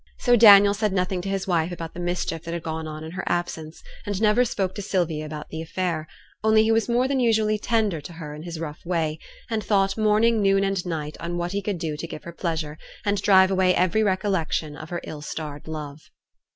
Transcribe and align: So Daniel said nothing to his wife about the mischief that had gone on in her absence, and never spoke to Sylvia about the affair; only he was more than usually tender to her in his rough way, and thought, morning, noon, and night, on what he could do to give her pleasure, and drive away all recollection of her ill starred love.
So 0.17 0.35
Daniel 0.35 0.73
said 0.73 0.93
nothing 0.93 1.21
to 1.21 1.29
his 1.29 1.45
wife 1.45 1.71
about 1.71 1.93
the 1.93 1.99
mischief 1.99 2.41
that 2.43 2.55
had 2.55 2.63
gone 2.63 2.87
on 2.87 3.03
in 3.03 3.11
her 3.11 3.23
absence, 3.27 3.83
and 4.03 4.19
never 4.19 4.43
spoke 4.43 4.73
to 4.73 4.81
Sylvia 4.81 5.27
about 5.27 5.49
the 5.49 5.61
affair; 5.61 6.07
only 6.43 6.63
he 6.63 6.71
was 6.71 6.89
more 6.89 7.07
than 7.07 7.19
usually 7.19 7.59
tender 7.59 8.01
to 8.01 8.13
her 8.13 8.33
in 8.33 8.41
his 8.41 8.59
rough 8.59 8.83
way, 8.83 9.19
and 9.47 9.63
thought, 9.63 9.99
morning, 9.99 10.41
noon, 10.41 10.63
and 10.63 10.83
night, 10.87 11.17
on 11.19 11.37
what 11.37 11.51
he 11.51 11.61
could 11.61 11.77
do 11.77 11.95
to 11.97 12.07
give 12.07 12.23
her 12.23 12.33
pleasure, 12.33 12.79
and 13.05 13.21
drive 13.21 13.51
away 13.51 13.75
all 13.77 13.89
recollection 13.89 14.75
of 14.75 14.89
her 14.89 15.01
ill 15.03 15.21
starred 15.21 15.67
love. 15.67 16.09